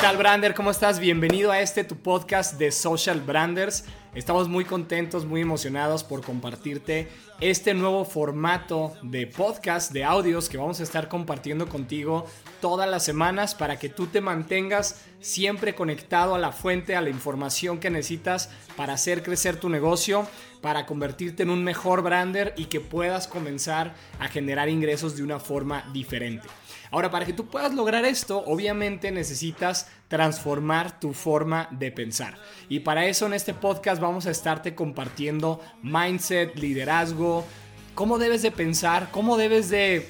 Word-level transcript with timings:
tal, 0.00 0.16
Brander? 0.16 0.54
¿Cómo 0.54 0.70
estás? 0.70 0.98
Bienvenido 0.98 1.52
a 1.52 1.60
este 1.60 1.84
tu 1.84 1.94
podcast 1.94 2.58
de 2.58 2.72
Social 2.72 3.20
Branders. 3.20 3.84
Estamos 4.14 4.48
muy 4.48 4.64
contentos, 4.64 5.26
muy 5.26 5.42
emocionados 5.42 6.04
por 6.04 6.22
compartirte 6.24 7.08
este 7.38 7.74
nuevo 7.74 8.06
formato 8.06 8.94
de 9.02 9.26
podcast, 9.26 9.92
de 9.92 10.04
audios 10.04 10.48
que 10.48 10.56
vamos 10.56 10.80
a 10.80 10.84
estar 10.84 11.08
compartiendo 11.08 11.68
contigo 11.68 12.24
todas 12.62 12.88
las 12.88 13.04
semanas 13.04 13.54
para 13.54 13.78
que 13.78 13.90
tú 13.90 14.06
te 14.06 14.22
mantengas 14.22 15.04
siempre 15.20 15.74
conectado 15.74 16.34
a 16.34 16.38
la 16.38 16.52
fuente, 16.52 16.96
a 16.96 17.02
la 17.02 17.10
información 17.10 17.78
que 17.78 17.90
necesitas 17.90 18.48
para 18.76 18.94
hacer 18.94 19.22
crecer 19.22 19.60
tu 19.60 19.68
negocio, 19.68 20.26
para 20.60 20.86
convertirte 20.86 21.42
en 21.42 21.50
un 21.50 21.64
mejor 21.64 22.02
brander 22.02 22.54
y 22.56 22.66
que 22.66 22.80
puedas 22.80 23.26
comenzar 23.26 23.94
a 24.18 24.28
generar 24.28 24.68
ingresos 24.68 25.16
de 25.16 25.22
una 25.22 25.38
forma 25.38 25.84
diferente. 25.92 26.48
Ahora, 26.90 27.10
para 27.10 27.24
que 27.24 27.32
tú 27.32 27.46
puedas 27.46 27.72
lograr 27.72 28.04
esto, 28.04 28.42
obviamente 28.46 29.12
necesitas 29.12 29.88
transformar 30.08 30.98
tu 30.98 31.12
forma 31.12 31.68
de 31.70 31.92
pensar. 31.92 32.36
Y 32.68 32.80
para 32.80 33.06
eso 33.06 33.26
en 33.26 33.34
este 33.34 33.54
podcast 33.54 34.00
vamos 34.00 34.26
a 34.26 34.30
estarte 34.32 34.74
compartiendo 34.74 35.60
mindset, 35.82 36.56
liderazgo, 36.56 37.46
cómo 37.94 38.18
debes 38.18 38.42
de 38.42 38.50
pensar, 38.50 39.10
cómo 39.12 39.36
debes 39.36 39.70
de 39.70 40.08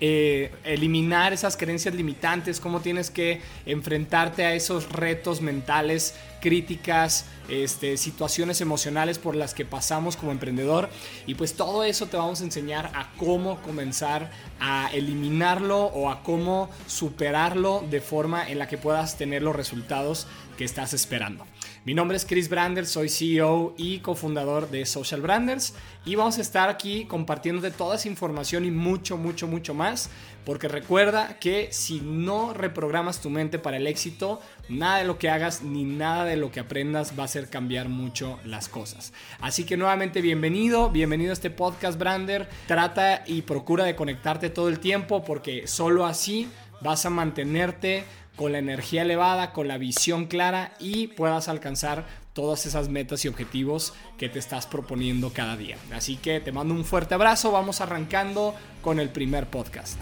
eh, 0.00 0.52
eliminar 0.64 1.32
esas 1.32 1.56
creencias 1.56 1.94
limitantes, 1.94 2.60
cómo 2.60 2.80
tienes 2.80 3.10
que 3.10 3.40
enfrentarte 3.64 4.44
a 4.44 4.54
esos 4.54 4.90
retos 4.92 5.40
mentales, 5.40 6.14
críticas, 6.40 7.24
este, 7.48 7.96
situaciones 7.96 8.60
emocionales 8.60 9.18
por 9.18 9.34
las 9.34 9.54
que 9.54 9.64
pasamos 9.64 10.16
como 10.16 10.32
emprendedor. 10.32 10.90
Y 11.26 11.34
pues 11.34 11.54
todo 11.54 11.82
eso 11.84 12.06
te 12.06 12.16
vamos 12.16 12.40
a 12.40 12.44
enseñar 12.44 12.90
a 12.94 13.10
cómo 13.16 13.60
comenzar 13.62 14.30
a 14.60 14.90
eliminarlo 14.92 15.84
o 15.86 16.10
a 16.10 16.22
cómo 16.22 16.70
superarlo 16.86 17.84
de 17.90 18.00
forma 18.00 18.48
en 18.48 18.58
la 18.58 18.68
que 18.68 18.78
puedas 18.78 19.16
tener 19.16 19.42
los 19.42 19.56
resultados 19.56 20.26
que 20.56 20.64
estás 20.64 20.92
esperando. 20.94 21.46
Mi 21.86 21.94
nombre 21.94 22.16
es 22.16 22.26
Chris 22.26 22.48
Branders, 22.48 22.90
soy 22.90 23.08
CEO 23.08 23.74
y 23.76 24.00
cofundador 24.00 24.70
de 24.70 24.84
Social 24.86 25.20
Branders 25.20 25.72
y 26.04 26.16
vamos 26.16 26.36
a 26.38 26.40
estar 26.40 26.68
aquí 26.68 27.04
compartiéndote 27.04 27.70
toda 27.70 27.94
esa 27.94 28.08
información 28.08 28.64
y 28.64 28.72
mucho, 28.72 29.16
mucho, 29.16 29.46
mucho 29.46 29.72
más, 29.72 29.85
porque 30.44 30.68
recuerda 30.68 31.38
que 31.40 31.68
si 31.72 32.00
no 32.00 32.54
reprogramas 32.54 33.20
tu 33.20 33.30
mente 33.30 33.58
para 33.58 33.78
el 33.78 33.86
éxito, 33.86 34.40
nada 34.68 34.98
de 34.98 35.04
lo 35.04 35.18
que 35.18 35.28
hagas 35.28 35.62
ni 35.62 35.84
nada 35.84 36.24
de 36.24 36.36
lo 36.36 36.52
que 36.52 36.60
aprendas 36.60 37.18
va 37.18 37.22
a 37.22 37.26
hacer 37.26 37.50
cambiar 37.50 37.88
mucho 37.88 38.38
las 38.44 38.68
cosas. 38.68 39.12
Así 39.40 39.64
que 39.64 39.76
nuevamente 39.76 40.20
bienvenido, 40.20 40.90
bienvenido 40.90 41.30
a 41.30 41.32
este 41.32 41.50
podcast 41.50 41.98
Brander. 41.98 42.48
Trata 42.68 43.24
y 43.26 43.42
procura 43.42 43.84
de 43.84 43.96
conectarte 43.96 44.48
todo 44.48 44.68
el 44.68 44.78
tiempo 44.78 45.24
porque 45.24 45.66
solo 45.66 46.06
así 46.06 46.48
vas 46.80 47.04
a 47.06 47.10
mantenerte 47.10 48.04
con 48.36 48.52
la 48.52 48.58
energía 48.58 49.02
elevada, 49.02 49.52
con 49.52 49.66
la 49.66 49.78
visión 49.78 50.26
clara 50.26 50.74
y 50.78 51.08
puedas 51.08 51.48
alcanzar 51.48 52.25
todas 52.36 52.66
esas 52.66 52.90
metas 52.90 53.24
y 53.24 53.28
objetivos 53.28 53.94
que 54.18 54.28
te 54.28 54.38
estás 54.38 54.66
proponiendo 54.66 55.32
cada 55.32 55.56
día. 55.56 55.78
Así 55.92 56.16
que 56.16 56.38
te 56.38 56.52
mando 56.52 56.74
un 56.74 56.84
fuerte 56.84 57.14
abrazo, 57.14 57.50
vamos 57.50 57.80
arrancando 57.80 58.54
con 58.82 59.00
el 59.00 59.08
primer 59.08 59.46
podcast. 59.46 59.98